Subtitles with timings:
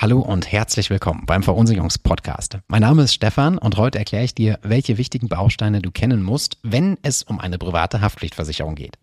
[0.00, 2.58] Hallo und herzlich willkommen beim Verunsicherungspodcast.
[2.68, 6.58] Mein Name ist Stefan und heute erkläre ich dir, welche wichtigen Bausteine du kennen musst,
[6.62, 8.96] wenn es um eine private Haftpflichtversicherung geht.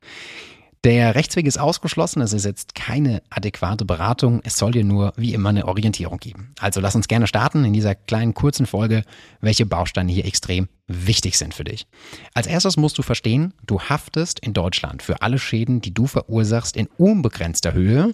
[0.85, 5.33] Der Rechtsweg ist ausgeschlossen, es ist jetzt keine adäquate Beratung, es soll dir nur wie
[5.33, 6.53] immer eine Orientierung geben.
[6.61, 9.03] Also lass uns gerne starten in dieser kleinen kurzen Folge,
[9.41, 11.87] welche Bausteine hier extrem wichtig sind für dich.
[12.33, 16.77] Als erstes musst du verstehen, du haftest in Deutschland für alle Schäden, die du verursachst,
[16.77, 18.13] in unbegrenzter Höhe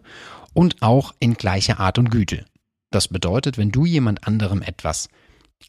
[0.54, 2.46] und auch in gleicher Art und Güte.
[2.92, 5.10] Das bedeutet, wenn du jemand anderem etwas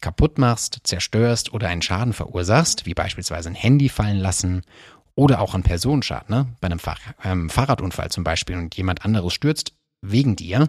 [0.01, 4.63] kaputt machst, zerstörst oder einen Schaden verursachst, wie beispielsweise ein Handy fallen lassen
[5.15, 6.47] oder auch ein Personenschaden, ne?
[6.59, 10.67] bei einem Fahr ähm, Fahrradunfall zum Beispiel und jemand anderes stürzt wegen dir,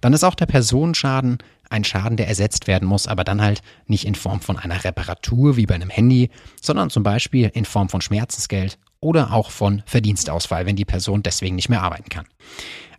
[0.00, 1.38] dann ist auch der Personenschaden
[1.70, 5.56] ein Schaden, der ersetzt werden muss, aber dann halt nicht in Form von einer Reparatur
[5.56, 10.66] wie bei einem Handy, sondern zum Beispiel in Form von Schmerzensgeld oder auch von Verdienstausfall,
[10.66, 12.26] wenn die Person deswegen nicht mehr arbeiten kann.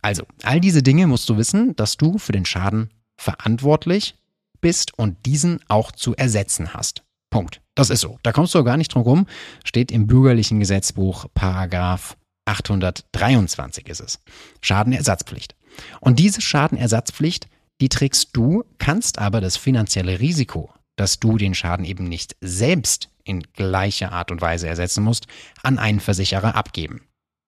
[0.02, 2.90] Also, all diese Dinge musst du wissen, dass du für den Schaden
[3.24, 4.16] verantwortlich
[4.62, 7.04] bist und diesen auch zu ersetzen hast.
[7.30, 7.62] Punkt.
[7.76, 8.20] Das ist so.
[8.22, 9.28] Da kommst du gar nicht drum rum.
[9.64, 12.16] Steht im bürgerlichen Gesetzbuch, Paragraph
[12.46, 14.20] 823 ist es.
[14.62, 15.56] Schadenersatzpflicht.
[16.00, 17.48] Und diese Schadenersatzpflicht,
[17.82, 23.10] die trägst du, kannst aber das finanzielle Risiko, dass du den Schaden eben nicht selbst
[23.24, 25.28] in gleicher Art und Weise ersetzen musst,
[25.64, 27.02] an einen Versicherer abgeben.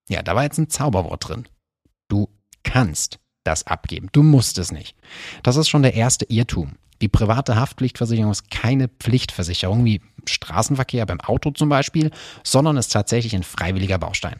[0.10, 1.46] Ja, da war jetzt ein Zauberwort drin.
[2.08, 2.30] Du
[2.64, 4.10] kannst das abgeben.
[4.12, 4.96] Du musst es nicht.
[5.44, 6.74] Das ist schon der erste Irrtum.
[7.02, 12.12] Die private Haftpflichtversicherung ist keine Pflichtversicherung wie Straßenverkehr beim Auto zum Beispiel,
[12.44, 14.40] sondern ist tatsächlich ein freiwilliger Baustein.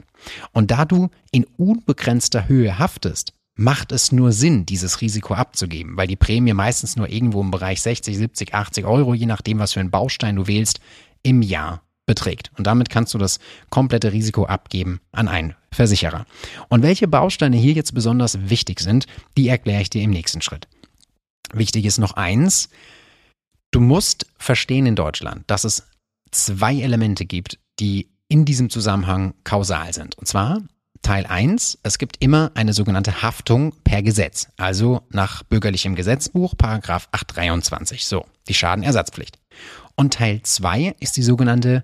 [0.52, 6.08] Und da du in unbegrenzter Höhe haftest, macht es nur Sinn, dieses Risiko abzugeben, weil
[6.08, 9.80] die Prämie meistens nur irgendwo im Bereich 60, 70, 80 Euro, je nachdem, was für
[9.80, 10.80] einen Baustein du wählst,
[11.24, 12.52] im Jahr beträgt.
[12.58, 13.40] Und damit kannst du das
[13.70, 16.26] komplette Risiko abgeben an einen Versicherer.
[16.70, 20.68] Und welche Bausteine hier jetzt besonders wichtig sind, die erkläre ich dir im nächsten Schritt.
[21.54, 22.70] Wichtig ist noch eins.
[23.72, 25.88] Du musst verstehen in Deutschland, dass es
[26.32, 30.18] zwei Elemente gibt, die in diesem Zusammenhang kausal sind.
[30.18, 30.62] Und zwar
[31.02, 37.10] Teil 1, es gibt immer eine sogenannte Haftung per Gesetz, also nach bürgerlichem Gesetzbuch, Paragraph
[37.12, 39.38] 823, so, die Schadenersatzpflicht.
[39.96, 41.84] Und Teil 2 ist die sogenannte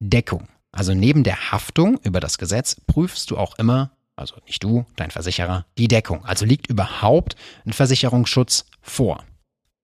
[0.00, 0.48] Deckung.
[0.72, 5.10] Also neben der Haftung über das Gesetz prüfst du auch immer, also nicht du, dein
[5.10, 6.24] Versicherer, die Deckung.
[6.24, 9.24] Also liegt überhaupt ein Versicherungsschutz vor.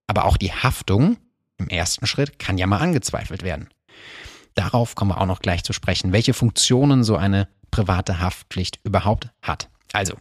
[0.07, 1.17] Aber auch die Haftung
[1.59, 3.69] im ersten Schritt kann ja mal angezweifelt werden.
[4.55, 9.29] Darauf kommen wir auch noch gleich zu sprechen, welche Funktionen so eine private Haftpflicht überhaupt
[9.43, 9.69] hat.
[9.93, 10.15] Also,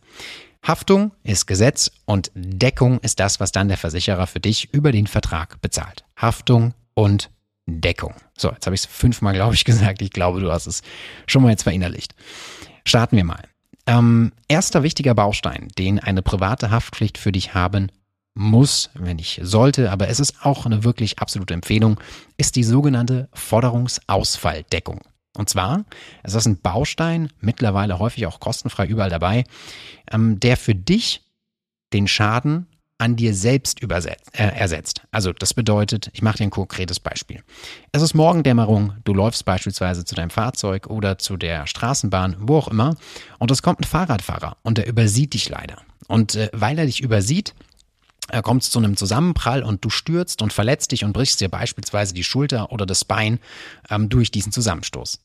[0.65, 5.07] Haftung ist Gesetz und Deckung ist das, was dann der Versicherer für dich über den
[5.07, 6.03] Vertrag bezahlt.
[6.17, 7.29] Haftung und
[7.67, 8.13] Deckung.
[8.37, 10.01] So, jetzt habe ich es fünfmal, glaube ich, gesagt.
[10.01, 10.81] Ich glaube, du hast es
[11.27, 12.15] schon mal jetzt verinnerlicht.
[12.85, 13.43] Starten wir mal.
[13.87, 17.91] Ähm, erster wichtiger Baustein, den eine private Haftpflicht für dich haben
[18.33, 21.99] muss, wenn ich sollte, aber es ist auch eine wirklich absolute Empfehlung,
[22.37, 25.01] ist die sogenannte Forderungsausfalldeckung.
[25.37, 25.85] Und zwar
[26.23, 29.45] ist das ein Baustein, mittlerweile häufig auch kostenfrei überall dabei,
[30.11, 31.21] ähm, der für dich
[31.93, 35.01] den Schaden an dir selbst übersetzt, äh, ersetzt.
[35.11, 37.43] Also das bedeutet, ich mache dir ein konkretes Beispiel.
[37.91, 42.67] Es ist Morgendämmerung, du läufst beispielsweise zu deinem Fahrzeug oder zu der Straßenbahn, wo auch
[42.69, 42.95] immer,
[43.37, 45.81] und es kommt ein Fahrradfahrer und der übersieht dich leider.
[46.07, 47.53] Und äh, weil er dich übersieht,
[48.29, 51.49] äh, kommt es zu einem Zusammenprall und du stürzt und verletzt dich und brichst dir
[51.49, 53.39] beispielsweise die Schulter oder das Bein
[53.89, 55.19] ähm, durch diesen Zusammenstoß.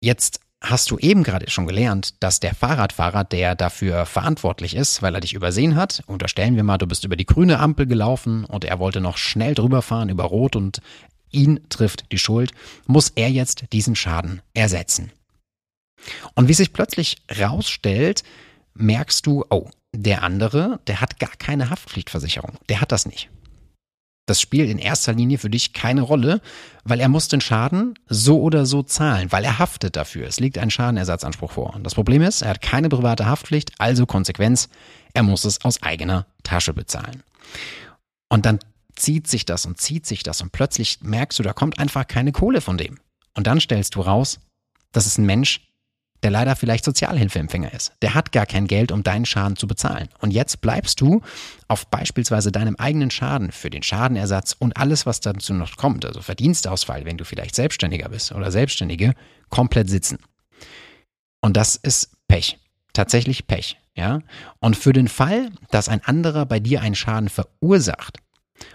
[0.00, 5.14] Jetzt hast du eben gerade schon gelernt, dass der Fahrradfahrer, der dafür verantwortlich ist, weil
[5.14, 8.64] er dich übersehen hat, unterstellen wir mal, du bist über die grüne Ampel gelaufen und
[8.64, 10.80] er wollte noch schnell drüber fahren über Rot und
[11.30, 12.52] ihn trifft die Schuld,
[12.86, 15.12] muss er jetzt diesen Schaden ersetzen.
[16.34, 18.22] Und wie sich plötzlich rausstellt,
[18.74, 22.52] merkst du, oh, der andere, der hat gar keine Haftpflichtversicherung.
[22.68, 23.30] Der hat das nicht.
[24.28, 26.42] Das spielt in erster Linie für dich keine Rolle,
[26.84, 30.26] weil er muss den Schaden so oder so zahlen, weil er haftet dafür.
[30.26, 31.74] Es liegt ein Schadenersatzanspruch vor.
[31.74, 34.68] Und das Problem ist, er hat keine private Haftpflicht, also Konsequenz,
[35.14, 37.22] er muss es aus eigener Tasche bezahlen.
[38.28, 38.58] Und dann
[38.94, 42.32] zieht sich das und zieht sich das und plötzlich merkst du, da kommt einfach keine
[42.32, 42.98] Kohle von dem.
[43.32, 44.40] Und dann stellst du raus,
[44.92, 45.67] das ist ein Mensch,
[46.22, 47.92] der leider vielleicht Sozialhilfeempfänger ist.
[48.02, 50.08] Der hat gar kein Geld, um deinen Schaden zu bezahlen.
[50.20, 51.22] Und jetzt bleibst du
[51.68, 56.20] auf beispielsweise deinem eigenen Schaden für den Schadenersatz und alles, was dazu noch kommt, also
[56.20, 59.14] Verdienstausfall, wenn du vielleicht Selbstständiger bist oder Selbstständige,
[59.48, 60.18] komplett sitzen.
[61.40, 62.58] Und das ist Pech.
[62.92, 63.78] Tatsächlich Pech.
[63.94, 64.20] Ja?
[64.60, 68.18] Und für den Fall, dass ein anderer bei dir einen Schaden verursacht,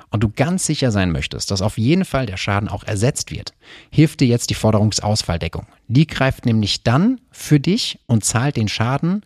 [0.09, 3.53] und du ganz sicher sein möchtest, dass auf jeden Fall der Schaden auch ersetzt wird,
[3.89, 5.65] hilft dir jetzt die Forderungsausfalldeckung.
[5.87, 9.25] Die greift nämlich dann für dich und zahlt den Schaden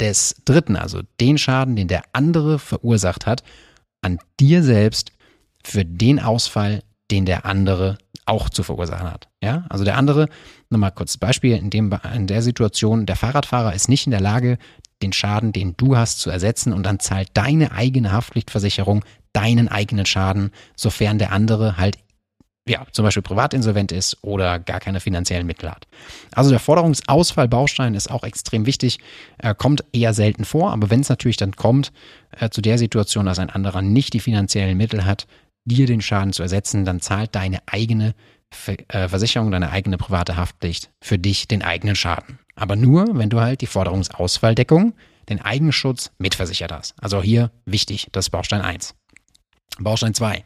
[0.00, 3.44] des Dritten, also den Schaden, den der andere verursacht hat,
[4.02, 5.12] an dir selbst
[5.62, 9.28] für den Ausfall, den der andere auch zu verursachen hat.
[9.42, 10.28] Ja, also der andere,
[10.70, 14.58] nochmal kurz Beispiel, in, dem, in der Situation, der Fahrradfahrer ist nicht in der Lage,
[15.02, 19.04] den Schaden, den du hast, zu ersetzen und dann zahlt deine eigene Haftpflichtversicherung
[19.36, 21.98] deinen eigenen Schaden, sofern der andere halt
[22.68, 25.86] ja, zum Beispiel privatinsolvent ist oder gar keine finanziellen Mittel hat.
[26.32, 28.98] Also der Forderungsausfallbaustein ist auch extrem wichtig,
[29.38, 31.92] äh, kommt eher selten vor, aber wenn es natürlich dann kommt
[32.32, 35.28] äh, zu der Situation, dass ein anderer nicht die finanziellen Mittel hat,
[35.64, 38.14] dir den Schaden zu ersetzen, dann zahlt deine eigene
[38.88, 42.40] äh, Versicherung, deine eigene private Haftpflicht für dich den eigenen Schaden.
[42.56, 44.94] Aber nur, wenn du halt die Forderungsausfalldeckung,
[45.28, 46.94] den Eigenschutz mitversichert hast.
[47.00, 48.94] Also hier wichtig, das ist Baustein 1.
[49.78, 50.44] Baustein 2.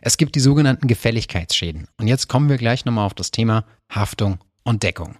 [0.00, 1.88] Es gibt die sogenannten Gefälligkeitsschäden.
[1.98, 5.16] Und jetzt kommen wir gleich nochmal auf das Thema Haftung und Deckung.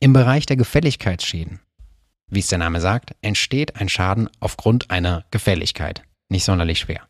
[0.00, 1.60] Im Bereich der Gefälligkeitsschäden,
[2.28, 6.02] wie es der Name sagt, entsteht ein Schaden aufgrund einer Gefälligkeit.
[6.28, 7.06] Nicht sonderlich schwer.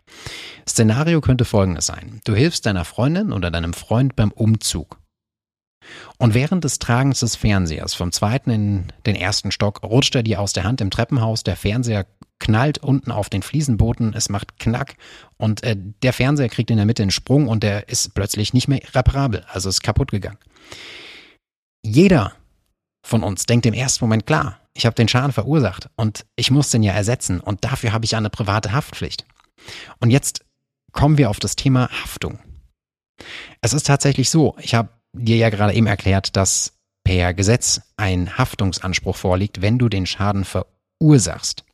[0.66, 2.20] Szenario könnte folgendes sein.
[2.24, 4.99] Du hilfst deiner Freundin oder deinem Freund beim Umzug.
[6.18, 10.40] Und während des Tragens des Fernsehers vom zweiten in den ersten Stock rutscht er dir
[10.40, 12.06] aus der Hand im Treppenhaus, der Fernseher
[12.38, 14.96] knallt unten auf den Fliesenboden, es macht Knack
[15.36, 18.68] und äh, der Fernseher kriegt in der Mitte einen Sprung und der ist plötzlich nicht
[18.68, 20.38] mehr reparabel, also ist kaputt gegangen.
[21.82, 22.32] Jeder
[23.02, 26.70] von uns denkt im ersten Moment klar, ich habe den Schaden verursacht und ich muss
[26.70, 29.24] den ja ersetzen und dafür habe ich eine private Haftpflicht.
[29.98, 30.44] Und jetzt
[30.92, 32.38] kommen wir auf das Thema Haftung.
[33.60, 36.74] Es ist tatsächlich so, ich habe dir ja gerade eben erklärt, dass
[37.04, 41.64] per Gesetz ein Haftungsanspruch vorliegt, wenn du den Schaden verursachst.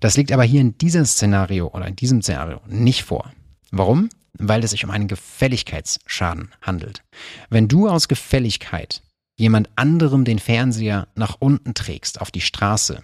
[0.00, 3.32] Das liegt aber hier in diesem Szenario oder in diesem Szenario nicht vor.
[3.70, 4.08] Warum?
[4.32, 7.02] Weil es sich um einen Gefälligkeitsschaden handelt.
[7.50, 9.02] Wenn du aus Gefälligkeit
[9.36, 13.02] jemand anderem den Fernseher nach unten trägst auf die Straße,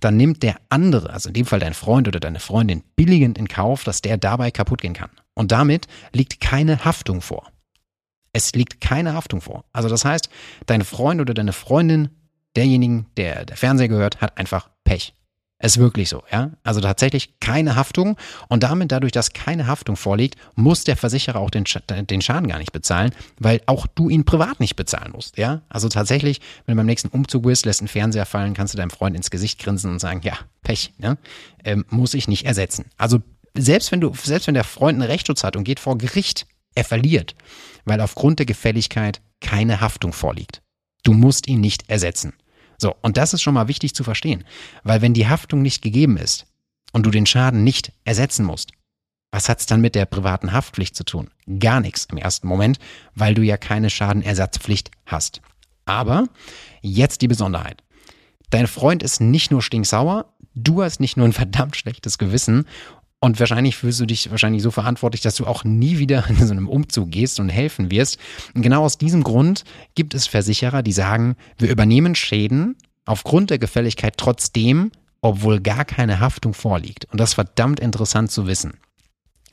[0.00, 3.48] dann nimmt der andere, also in dem Fall dein Freund oder deine Freundin, billigend in
[3.48, 5.10] Kauf, dass der dabei kaputt gehen kann.
[5.34, 7.50] Und damit liegt keine Haftung vor.
[8.34, 9.64] Es liegt keine Haftung vor.
[9.72, 10.28] Also das heißt,
[10.66, 12.10] dein Freund oder deine Freundin,
[12.56, 15.14] derjenigen, der der Fernseher gehört, hat einfach Pech.
[15.62, 16.50] Ist wirklich so, ja.
[16.62, 21.48] Also tatsächlich keine Haftung und damit dadurch, dass keine Haftung vorliegt, muss der Versicherer auch
[21.48, 25.62] den, den Schaden gar nicht bezahlen, weil auch du ihn privat nicht bezahlen musst, ja.
[25.68, 28.90] Also tatsächlich, wenn du beim nächsten Umzug bist, lässt ein Fernseher fallen, kannst du deinem
[28.90, 30.34] Freund ins Gesicht grinsen und sagen, ja,
[30.64, 31.16] Pech, ne?
[31.64, 32.86] Ähm, muss ich nicht ersetzen.
[32.98, 33.22] Also
[33.56, 36.84] selbst wenn du, selbst wenn der Freund einen Rechtsschutz hat und geht vor Gericht, er
[36.84, 37.34] verliert,
[37.84, 40.62] weil aufgrund der Gefälligkeit keine Haftung vorliegt.
[41.02, 42.32] Du musst ihn nicht ersetzen.
[42.78, 44.44] So, und das ist schon mal wichtig zu verstehen,
[44.82, 46.46] weil wenn die Haftung nicht gegeben ist
[46.92, 48.72] und du den Schaden nicht ersetzen musst,
[49.30, 51.30] was hat's dann mit der privaten Haftpflicht zu tun?
[51.58, 52.78] Gar nichts im ersten Moment,
[53.14, 55.40] weil du ja keine Schadenersatzpflicht hast.
[55.84, 56.28] Aber
[56.82, 57.82] jetzt die Besonderheit.
[58.50, 62.66] Dein Freund ist nicht nur stinksauer, du hast nicht nur ein verdammt schlechtes Gewissen
[63.24, 66.52] und wahrscheinlich fühlst du dich wahrscheinlich so verantwortlich, dass du auch nie wieder in so
[66.52, 68.18] einem Umzug gehst und helfen wirst.
[68.52, 72.76] Und genau aus diesem Grund gibt es Versicherer, die sagen, wir übernehmen Schäden
[73.06, 74.92] aufgrund der Gefälligkeit trotzdem,
[75.22, 77.06] obwohl gar keine Haftung vorliegt.
[77.12, 78.74] Und das ist verdammt interessant zu wissen.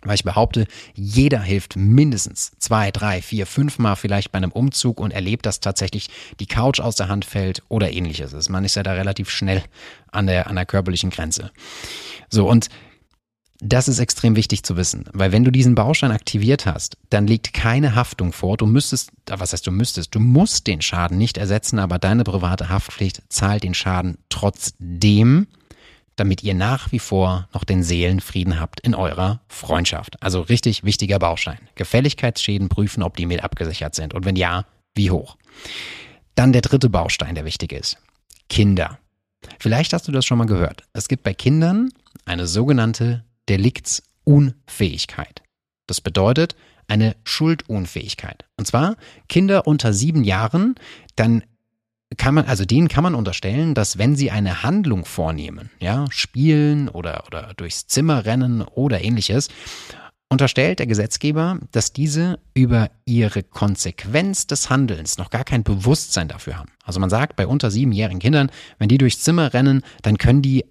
[0.02, 5.00] Weil ich behaupte, jeder hilft mindestens zwei, drei, vier, fünf Mal vielleicht bei einem Umzug
[5.00, 6.10] und erlebt, dass tatsächlich
[6.42, 8.50] die Couch aus der Hand fällt oder ähnliches.
[8.50, 9.64] Man ist ja da relativ schnell
[10.12, 11.52] an der, an der körperlichen Grenze.
[12.30, 12.68] So, und
[13.64, 17.54] das ist extrem wichtig zu wissen, weil wenn du diesen Baustein aktiviert hast, dann liegt
[17.54, 18.58] keine Haftung vor.
[18.58, 22.70] Du müsstest, was heißt du müsstest, du musst den Schaden nicht ersetzen, aber deine private
[22.70, 25.46] Haftpflicht zahlt den Schaden trotzdem,
[26.16, 30.22] damit ihr nach wie vor noch den Seelenfrieden habt in eurer Freundschaft.
[30.24, 31.60] Also richtig wichtiger Baustein.
[31.76, 34.66] Gefälligkeitsschäden prüfen, ob die mit abgesichert sind und wenn ja,
[34.96, 35.38] wie hoch.
[36.34, 37.98] Dann der dritte Baustein, der wichtig ist.
[38.50, 38.98] Kinder.
[39.60, 40.84] Vielleicht hast du das schon mal gehört.
[40.94, 41.90] Es gibt bei Kindern
[42.26, 45.44] eine sogenannte Deliktsunfähigkeit.
[45.88, 46.56] Das bedeutet
[46.88, 48.46] eine Schuldunfähigkeit.
[48.58, 48.96] Und zwar
[49.28, 50.76] Kinder unter sieben Jahren,
[51.18, 51.44] dann
[52.18, 56.88] kann man, also denen kann man unterstellen, dass wenn sie eine Handlung vornehmen, ja, spielen
[56.88, 59.50] oder, oder durchs Zimmer rennen oder ähnliches,
[60.30, 66.58] unterstellt der Gesetzgeber, dass diese über ihre Konsequenz des Handelns noch gar kein Bewusstsein dafür
[66.58, 66.72] haben.
[66.86, 70.64] Also man sagt bei unter siebenjährigen Kindern, wenn die durchs Zimmer rennen, dann können die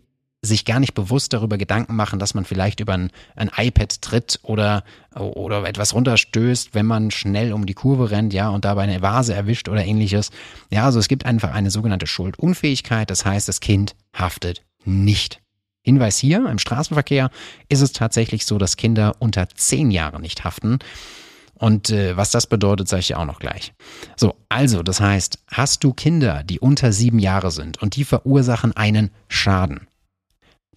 [0.43, 4.41] sich gar nicht bewusst darüber Gedanken machen, dass man vielleicht über ein, ein iPad tritt
[4.43, 9.03] oder, oder etwas runterstößt, wenn man schnell um die Kurve rennt, ja, und dabei eine
[9.03, 10.31] Vase erwischt oder ähnliches.
[10.71, 15.43] Ja, also es gibt einfach eine sogenannte Schuldunfähigkeit, das heißt, das Kind haftet nicht.
[15.83, 17.31] Hinweis hier, im Straßenverkehr
[17.69, 20.79] ist es tatsächlich so, dass Kinder unter zehn Jahren nicht haften.
[21.55, 23.75] Und äh, was das bedeutet, sage ich dir auch noch gleich.
[24.17, 28.75] So, also, das heißt, hast du Kinder, die unter sieben Jahre sind und die verursachen
[28.75, 29.87] einen Schaden,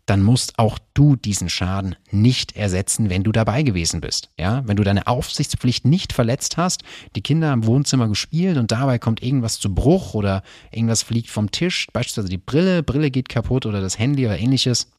[0.06, 4.30] dann musst auch du diesen Schaden nicht ersetzen, wenn du dabei gewesen bist.
[4.38, 6.84] Ja, wenn du deine Aufsichtspflicht nicht verletzt hast,
[7.16, 11.52] die Kinder im Wohnzimmer gespielt und dabei kommt irgendwas zu Bruch oder irgendwas fliegt vom
[11.52, 14.92] Tisch, beispielsweise die Brille, Brille geht kaputt oder das Handy oder ähnliches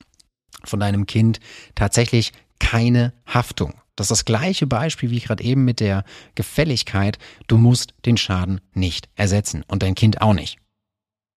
[0.64, 1.40] von deinem Kind,
[1.74, 3.74] tatsächlich keine Haftung.
[3.96, 7.18] Das ist das gleiche Beispiel wie gerade eben mit der Gefälligkeit.
[7.46, 10.58] Du musst den Schaden nicht ersetzen und dein Kind auch nicht.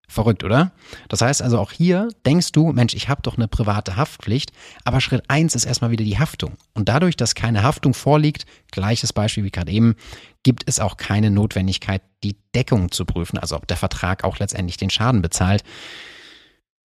[0.09, 0.71] Verrückt, oder?
[1.09, 4.53] Das heißt also auch hier denkst du, Mensch, ich habe doch eine private Haftpflicht,
[4.85, 6.53] aber Schritt eins ist erstmal wieder die Haftung.
[6.73, 9.95] Und dadurch, dass keine Haftung vorliegt, gleiches Beispiel wie gerade eben,
[10.43, 14.77] gibt es auch keine Notwendigkeit, die Deckung zu prüfen, also ob der Vertrag auch letztendlich
[14.77, 15.65] den Schaden bezahlt,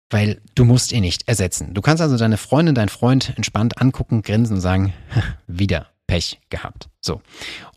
[0.09, 1.73] weil du musst ihn nicht ersetzen.
[1.73, 4.93] Du kannst also deine Freundin, dein Freund entspannt angucken, grinsen und sagen,
[5.47, 6.89] wieder Pech gehabt.
[7.01, 7.21] So.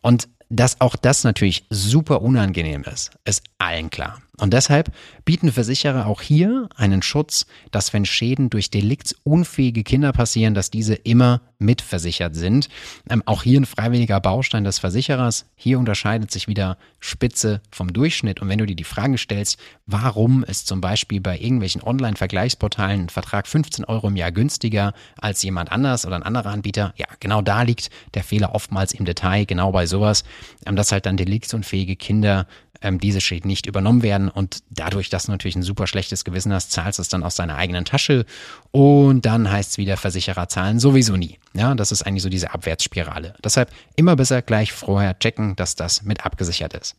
[0.03, 4.21] Und dass auch das natürlich super unangenehm ist, ist allen klar.
[4.43, 4.91] Und deshalb
[5.25, 10.97] bieten Versicherer auch hier einen Schutz, dass wenn Schäden durch deliktsunfähige Kinder passieren, dass diese
[10.97, 12.69] immer mitversichert sind.
[13.09, 15.47] Ähm, auch hier ein freiwilliger Baustein des Versicherers.
[15.55, 18.43] Hier unterscheidet sich wieder Spitze vom Durchschnitt.
[18.43, 23.09] Und wenn du dir die Frage stellst, warum ist zum Beispiel bei irgendwelchen Online-Vergleichsportalen ein
[23.11, 27.43] Vertrag 15 Euro im Jahr günstiger als jemand anders oder ein anderer Anbieter, ja, genau
[27.43, 30.25] da liegt der Fehler oftmals im Detail, genau bei sowas,
[30.67, 32.49] ähm, dass halt dann deliktsunfähige Kinder
[32.83, 36.53] ähm, diese Schäden nicht übernommen werden und dadurch, dass du natürlich ein super schlechtes Gewissen
[36.53, 38.25] hast, zahlst du es dann aus deiner eigenen Tasche
[38.71, 41.39] und dann heißt es wieder, Versicherer zahlen sowieso nie.
[41.55, 43.35] Ja, das ist eigentlich so diese Abwärtsspirale.
[43.45, 46.97] Deshalb immer besser gleich vorher checken, dass das mit abgesichert ist.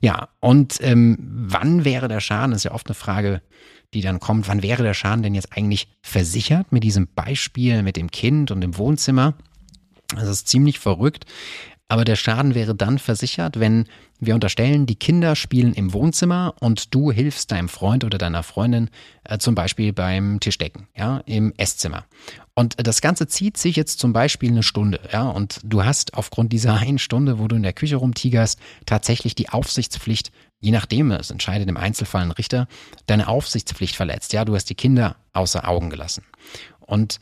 [0.00, 2.52] Ja, und ähm, wann wäre der Schaden?
[2.52, 3.42] Das ist ja oft eine Frage,
[3.92, 4.48] die dann kommt.
[4.48, 8.60] Wann wäre der Schaden denn jetzt eigentlich versichert mit diesem Beispiel mit dem Kind und
[8.60, 9.34] dem Wohnzimmer?
[10.14, 11.26] Das ist ziemlich verrückt.
[11.90, 13.84] Aber der Schaden wäre dann versichert, wenn
[14.20, 18.90] wir unterstellen, die Kinder spielen im Wohnzimmer und du hilfst deinem Freund oder deiner Freundin
[19.24, 22.06] äh, zum Beispiel beim Tischdecken, ja, im Esszimmer.
[22.54, 26.52] Und das Ganze zieht sich jetzt zum Beispiel eine Stunde, ja, und du hast aufgrund
[26.52, 30.30] dieser einen Stunde, wo du in der Küche rumtigerst, tatsächlich die Aufsichtspflicht,
[30.60, 32.68] je nachdem, es entscheidet im Einzelfall ein Richter,
[33.06, 36.22] deine Aufsichtspflicht verletzt, ja, du hast die Kinder außer Augen gelassen.
[36.78, 37.18] Und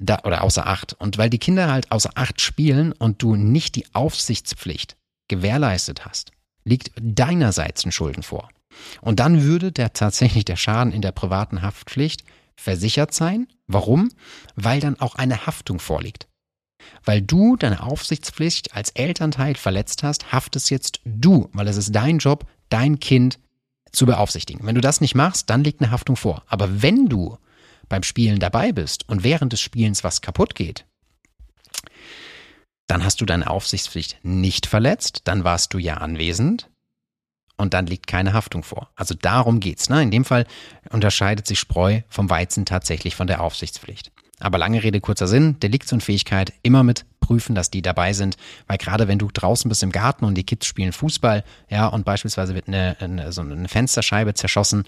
[0.00, 0.94] da, oder außer Acht.
[0.94, 4.96] Und weil die Kinder halt außer Acht spielen und du nicht die Aufsichtspflicht
[5.28, 6.32] gewährleistet hast,
[6.64, 8.48] liegt deinerseits ein Schulden vor.
[9.00, 12.24] Und dann würde der tatsächlich der Schaden in der privaten Haftpflicht
[12.56, 13.46] versichert sein.
[13.66, 14.10] Warum?
[14.56, 16.26] Weil dann auch eine Haftung vorliegt.
[17.04, 22.18] Weil du deine Aufsichtspflicht als Elternteil verletzt hast, haftest jetzt du, weil es ist dein
[22.18, 23.38] Job, dein Kind
[23.92, 24.66] zu beaufsichtigen.
[24.66, 26.42] Wenn du das nicht machst, dann liegt eine Haftung vor.
[26.46, 27.38] Aber wenn du
[27.90, 30.86] beim Spielen dabei bist und während des Spielens was kaputt geht,
[32.86, 36.70] dann hast du deine Aufsichtspflicht nicht verletzt, dann warst du ja anwesend
[37.58, 38.90] und dann liegt keine Haftung vor.
[38.96, 39.90] Also darum geht's.
[39.90, 40.02] Ne?
[40.02, 40.46] In dem Fall
[40.90, 44.10] unterscheidet sich Spreu vom Weizen tatsächlich von der Aufsichtspflicht.
[44.40, 49.06] Aber lange Rede, kurzer Sinn, Deliktsunfähigkeit immer mit prüfen, dass die dabei sind, weil gerade
[49.06, 52.66] wenn du draußen bist im Garten und die Kids spielen Fußball, ja, und beispielsweise wird
[52.66, 54.84] eine, eine so eine Fensterscheibe zerschossen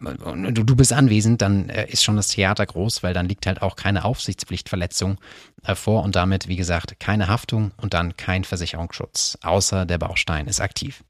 [0.00, 3.46] und du, du bist anwesend, dann äh, ist schon das Theater groß, weil dann liegt
[3.46, 5.18] halt auch keine Aufsichtspflichtverletzung
[5.64, 10.46] äh, vor und damit, wie gesagt, keine Haftung und dann kein Versicherungsschutz, außer der Baustein
[10.46, 11.04] ist aktiv.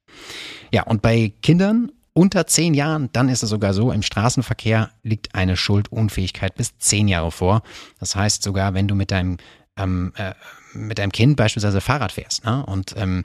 [0.72, 5.34] Ja, und bei Kindern unter zehn Jahren, dann ist es sogar so, im Straßenverkehr liegt
[5.34, 7.62] eine Schuldunfähigkeit bis zehn Jahre vor.
[8.00, 9.36] Das heißt sogar, wenn du mit deinem,
[9.76, 10.32] ähm, äh,
[10.72, 12.64] mit deinem Kind beispielsweise Fahrrad fährst ne?
[12.66, 13.24] und ähm,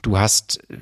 [0.00, 0.76] du hast äh,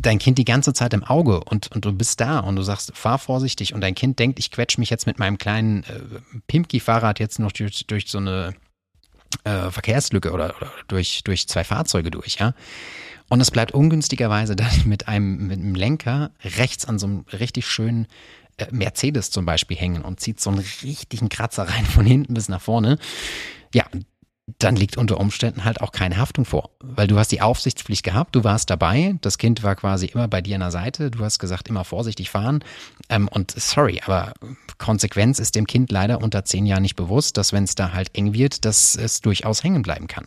[0.00, 2.94] dein Kind die ganze Zeit im Auge und, und du bist da und du sagst,
[2.94, 7.20] fahr vorsichtig und dein Kind denkt, ich quetsche mich jetzt mit meinem kleinen äh, Pimki-Fahrrad
[7.20, 8.54] jetzt noch durch, durch so eine
[9.44, 12.52] äh, Verkehrslücke oder, oder durch, durch zwei Fahrzeuge durch, ja
[13.30, 17.66] und es bleibt ungünstigerweise dann mit einem, mit einem Lenker rechts an so einem richtig
[17.66, 18.06] schönen
[18.58, 22.50] äh, Mercedes zum Beispiel hängen und zieht so einen richtigen Kratzer rein von hinten bis
[22.50, 22.98] nach vorne.
[23.72, 23.86] Ja,
[24.58, 28.34] dann liegt unter Umständen halt auch keine Haftung vor, weil du hast die Aufsichtspflicht gehabt,
[28.34, 31.38] du warst dabei, das Kind war quasi immer bei dir an der Seite, du hast
[31.38, 32.64] gesagt, immer vorsichtig fahren
[33.08, 34.32] ähm, und sorry, aber
[34.78, 38.10] Konsequenz ist dem Kind leider unter zehn Jahren nicht bewusst, dass wenn es da halt
[38.16, 40.26] eng wird, dass es durchaus hängen bleiben kann.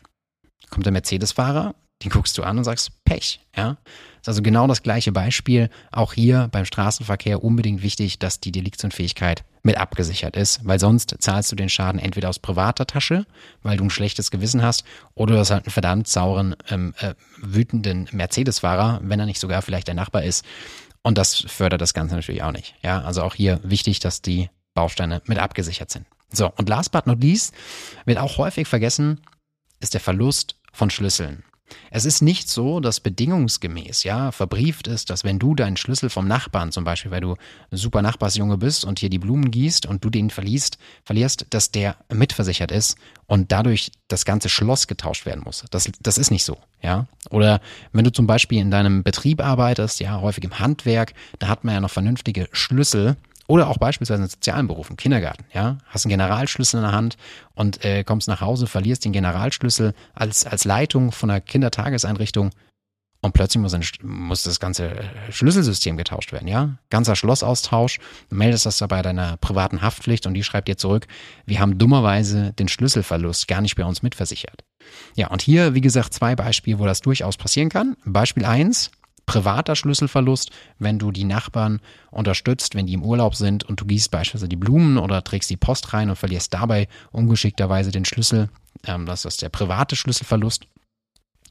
[0.70, 3.78] Kommt der Mercedes-Fahrer, den guckst du an und sagst Pech, ja.
[4.24, 5.70] Das ist also genau das gleiche Beispiel.
[5.92, 11.52] Auch hier beim Straßenverkehr unbedingt wichtig, dass die Deliktsunfähigkeit mit abgesichert ist, weil sonst zahlst
[11.52, 13.26] du den Schaden entweder aus privater Tasche,
[13.64, 17.16] weil du ein schlechtes Gewissen hast, oder du hast halt einen verdammt sauren, ähm, äh,
[17.38, 20.46] wütenden Mercedes-Fahrer, wenn er nicht sogar vielleicht dein Nachbar ist.
[21.02, 22.76] Und das fördert das Ganze natürlich auch nicht.
[22.82, 26.06] Ja, also auch hier wichtig, dass die Bausteine mit abgesichert sind.
[26.32, 27.54] So, und last but not least
[28.06, 29.22] wird auch häufig vergessen,
[29.80, 31.44] ist der Verlust von Schlüsseln.
[31.92, 36.28] Es ist nicht so, dass bedingungsgemäß, ja, verbrieft ist, dass wenn du deinen Schlüssel vom
[36.28, 37.36] Nachbarn zum Beispiel, weil du
[37.72, 41.72] ein super Nachbarsjunge bist und hier die Blumen gießt und du den verliest, verlierst, dass
[41.72, 45.66] der mitversichert ist und dadurch das ganze Schloss getauscht werden muss.
[45.72, 47.08] Das, das ist nicht so, ja.
[47.30, 47.62] Oder
[47.92, 51.76] wenn du zum Beispiel in deinem Betrieb arbeitest, ja, häufig im Handwerk, da hat man
[51.76, 53.16] ja noch vernünftige Schlüssel,
[53.54, 55.78] oder auch beispielsweise in sozialen Berufen, Kindergarten, ja.
[55.86, 57.18] Hast einen Generalschlüssel in der Hand
[57.54, 62.50] und äh, kommst nach Hause, verlierst den Generalschlüssel als, als Leitung von einer Kindertageseinrichtung
[63.22, 64.92] und plötzlich muss, ein, muss das ganze
[65.30, 66.80] Schlüsselsystem getauscht werden, ja.
[66.90, 71.06] Ganzer Schlossaustausch, du meldest das da bei deiner privaten Haftpflicht und die schreibt dir zurück,
[71.46, 74.64] wir haben dummerweise den Schlüsselverlust gar nicht bei uns mitversichert.
[75.16, 77.98] Ja, und hier, wie gesagt, zwei Beispiele, wo das durchaus passieren kann.
[78.04, 78.90] Beispiel eins
[79.26, 81.80] privater Schlüsselverlust, wenn du die Nachbarn
[82.12, 85.58] unterstützt, wenn die im Urlaub sind und du gießt beispielsweise die Blumen oder trägst die
[85.58, 88.50] Post rein und verlierst dabei ungeschickterweise den Schlüssel.
[88.86, 90.68] Ähm, das ist der private Schlüsselverlust.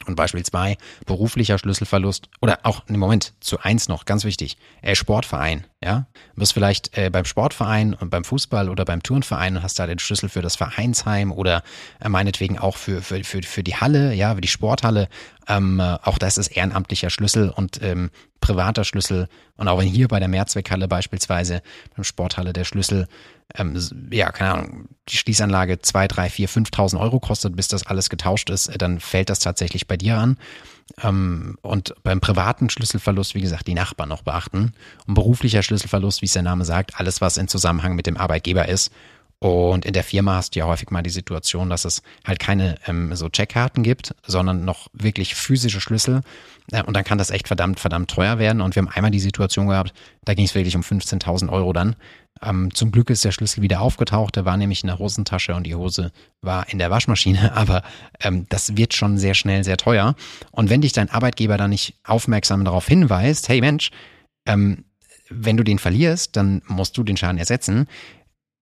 [0.07, 4.95] Und Beispiel zwei, beruflicher Schlüsselverlust oder auch im Moment zu eins noch, ganz wichtig, äh,
[4.95, 6.07] Sportverein, ja.
[6.35, 9.87] Du bist vielleicht äh, beim Sportverein und beim Fußball oder beim Turnverein und hast da
[9.87, 11.63] den Schlüssel für das Vereinsheim oder
[12.01, 15.09] äh, meinetwegen auch für, für, für, für die Halle, ja, für die Sporthalle.
[15.49, 19.29] Ähm, äh, auch das ist ehrenamtlicher Schlüssel und ähm, privater Schlüssel.
[19.57, 21.63] Und auch wenn hier bei der Mehrzweckhalle beispielsweise,
[21.97, 23.09] beim Sporthalle der Schlüssel
[23.55, 23.79] ähm,
[24.11, 28.51] ja, keine Ahnung, die Schließanlage zwei, drei, vier, 5.000 Euro kostet, bis das alles getauscht
[28.51, 30.37] ist, äh, dann fällt das tatsächlich bei dir an.
[31.03, 34.73] Ähm, und beim privaten Schlüsselverlust, wie gesagt, die Nachbarn noch beachten.
[35.07, 38.69] Und beruflicher Schlüsselverlust, wie es der Name sagt, alles, was in Zusammenhang mit dem Arbeitgeber
[38.69, 38.93] ist.
[39.43, 42.77] Und in der Firma hast du ja häufig mal die Situation, dass es halt keine
[42.87, 46.21] ähm, so Checkkarten gibt, sondern noch wirklich physische Schlüssel.
[46.71, 48.61] Äh, und dann kann das echt verdammt, verdammt teuer werden.
[48.61, 49.95] Und wir haben einmal die Situation gehabt,
[50.25, 51.97] da ging es wirklich um 15.000 Euro dann.
[52.41, 54.37] Ähm, zum Glück ist der Schlüssel wieder aufgetaucht.
[54.37, 57.53] Der war nämlich in der Hosentasche und die Hose war in der Waschmaschine.
[57.57, 57.83] Aber
[58.21, 60.15] ähm, das wird schon sehr schnell sehr teuer.
[60.53, 63.91] Und wenn dich dein Arbeitgeber dann nicht aufmerksam darauf hinweist, hey Mensch,
[64.47, 64.85] ähm,
[65.29, 67.89] wenn du den verlierst, dann musst du den Schaden ersetzen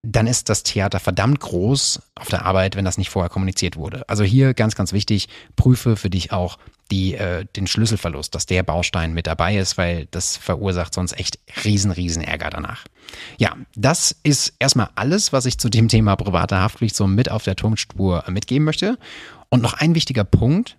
[0.02, 4.08] dann ist das Theater verdammt groß auf der Arbeit, wenn das nicht vorher kommuniziert wurde.
[4.08, 6.58] Also hier ganz, ganz wichtig, prüfe für dich auch
[6.90, 11.38] die, äh, den Schlüsselverlust, dass der Baustein mit dabei ist, weil das verursacht sonst echt
[11.64, 12.84] riesen, riesen Ärger danach.
[13.38, 17.44] Ja, das ist erstmal alles, was ich zu dem Thema private Haftpflicht so mit auf
[17.44, 18.98] der Tonspur mitgeben möchte.
[19.50, 20.76] Und noch ein wichtiger Punkt,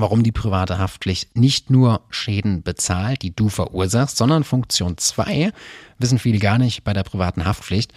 [0.00, 5.52] warum die private Haftpflicht nicht nur Schäden bezahlt, die du verursachst, sondern Funktion 2,
[5.98, 7.92] wissen viele gar nicht bei der privaten Haftpflicht.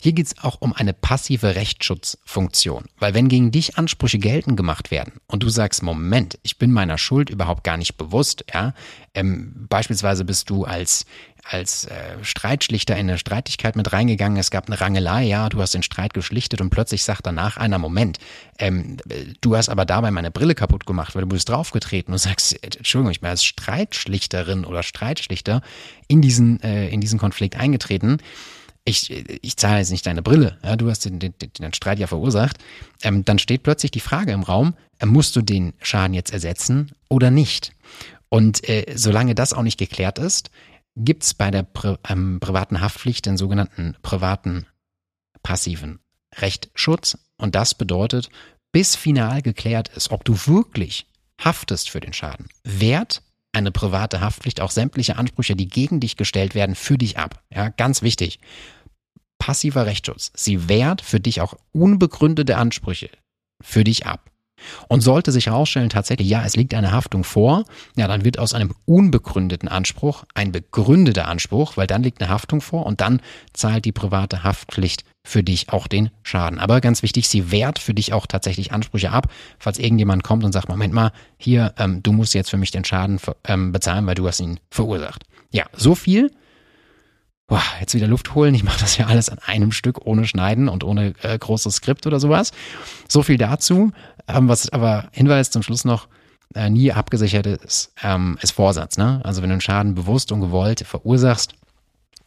[0.00, 2.84] Hier geht es auch um eine passive Rechtsschutzfunktion.
[2.98, 6.98] Weil wenn gegen dich Ansprüche geltend gemacht werden und du sagst, Moment, ich bin meiner
[6.98, 8.74] Schuld überhaupt gar nicht bewusst, ja,
[9.14, 11.04] ähm, beispielsweise bist du als
[11.50, 14.38] als äh, Streitschlichter in eine Streitigkeit mit reingegangen.
[14.38, 17.78] Es gab eine Rangelei, ja, du hast den Streit geschlichtet und plötzlich sagt danach einer,
[17.78, 18.18] Moment,
[18.58, 18.98] ähm,
[19.40, 23.12] du hast aber dabei meine Brille kaputt gemacht, weil du bist draufgetreten und sagst, Entschuldigung,
[23.12, 25.62] ich bin als Streitschlichterin oder Streitschlichter
[26.06, 28.18] in diesen, äh, in diesen Konflikt eingetreten.
[28.88, 32.06] Ich, ich zahle jetzt nicht deine Brille, ja, du hast den, den, den Streit ja
[32.06, 32.58] verursacht,
[33.02, 36.92] ähm, dann steht plötzlich die Frage im Raum, äh, musst du den Schaden jetzt ersetzen
[37.08, 37.72] oder nicht?
[38.28, 40.50] Und äh, solange das auch nicht geklärt ist,
[40.96, 44.66] gibt es bei der Pri ähm, privaten Haftpflicht den sogenannten privaten
[45.42, 46.00] passiven
[46.36, 47.18] Rechtsschutz.
[47.36, 48.30] Und das bedeutet,
[48.72, 51.06] bis final geklärt ist, ob du wirklich
[51.40, 53.22] haftest für den Schaden, wehrt
[53.52, 57.42] eine private Haftpflicht auch sämtliche Ansprüche, die gegen dich gestellt werden, für dich ab.
[57.54, 58.40] Ja, ganz wichtig.
[59.38, 60.32] Passiver Rechtsschutz.
[60.34, 63.10] Sie wehrt für dich auch unbegründete Ansprüche
[63.62, 64.30] für dich ab.
[64.88, 67.64] Und sollte sich herausstellen, tatsächlich, ja, es liegt eine Haftung vor,
[67.96, 72.60] ja, dann wird aus einem unbegründeten Anspruch ein begründeter Anspruch, weil dann liegt eine Haftung
[72.60, 73.20] vor und dann
[73.52, 76.58] zahlt die private Haftpflicht für dich auch den Schaden.
[76.58, 80.52] Aber ganz wichtig, sie wehrt für dich auch tatsächlich Ansprüche ab, falls irgendjemand kommt und
[80.52, 84.14] sagt, Moment mal, hier, ähm, du musst jetzt für mich den Schaden ähm, bezahlen, weil
[84.14, 85.24] du hast ihn verursacht.
[85.50, 86.32] Ja, so viel
[87.48, 88.54] boah, jetzt wieder Luft holen.
[88.54, 92.06] Ich mache das ja alles an einem Stück, ohne Schneiden und ohne äh, großes Skript
[92.06, 92.52] oder sowas.
[93.08, 93.90] So viel dazu.
[94.28, 96.06] Ähm, was aber Hinweis zum Schluss noch,
[96.54, 98.96] äh, nie abgesichert ist, ähm, ist Vorsatz.
[98.96, 99.20] Ne?
[99.24, 101.54] Also wenn du einen Schaden bewusst und gewollt verursachst,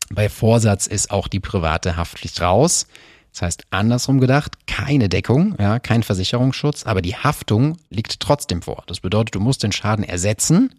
[0.10, 2.88] bei Vorsatz ist auch die private Haftpflicht raus.
[3.32, 8.84] Das heißt, andersrum gedacht, keine Deckung, ja, kein Versicherungsschutz, aber die Haftung liegt trotzdem vor.
[8.88, 10.76] Das bedeutet, du musst den Schaden ersetzen,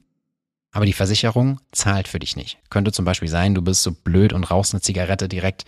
[0.72, 2.58] aber die Versicherung zahlt für dich nicht.
[2.70, 5.64] Könnte zum Beispiel sein, du bist so blöd und rauchst eine Zigarette direkt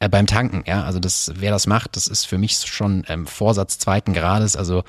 [0.00, 0.64] äh, beim Tanken.
[0.66, 4.56] Ja, also das, wer das macht, das ist für mich schon ähm, Vorsatz zweiten Grades.
[4.56, 4.82] Also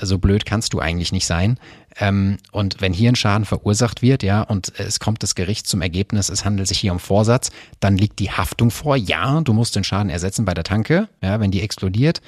[0.00, 1.58] so blöd kannst du eigentlich nicht sein.
[1.98, 5.82] Ähm, und wenn hier ein Schaden verursacht wird, ja, und es kommt das Gericht zum
[5.82, 8.96] Ergebnis, es handelt sich hier um Vorsatz, dann liegt die Haftung vor.
[8.96, 12.20] Ja, du musst den Schaden ersetzen bei der Tanke, ja, wenn die explodiert.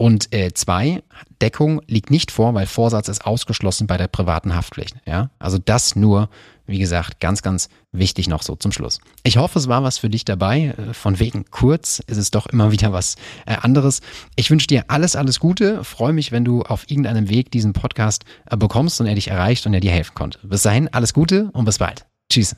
[0.00, 1.02] Und äh, zwei,
[1.42, 4.96] Deckung liegt nicht vor, weil Vorsatz ist ausgeschlossen bei der privaten Haftpflicht.
[5.04, 6.30] Ja, also das nur,
[6.64, 9.00] wie gesagt, ganz, ganz wichtig noch so zum Schluss.
[9.24, 10.68] Ich hoffe, es war was für dich dabei.
[10.68, 14.00] Äh, von wegen kurz ist es doch immer wieder was äh, anderes.
[14.36, 15.84] Ich wünsche dir alles, alles Gute.
[15.84, 19.66] Freue mich, wenn du auf irgendeinem Weg diesen Podcast äh, bekommst und er dich erreicht
[19.66, 20.38] und er dir helfen konnte.
[20.42, 22.06] Bis dahin, alles Gute und bis bald.
[22.32, 22.56] Tschüss.